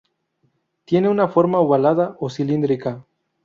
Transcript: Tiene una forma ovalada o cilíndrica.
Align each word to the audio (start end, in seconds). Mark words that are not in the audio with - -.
Tiene 0.83 1.09
una 1.09 1.27
forma 1.27 1.59
ovalada 1.59 2.17
o 2.19 2.27
cilíndrica. 2.31 3.05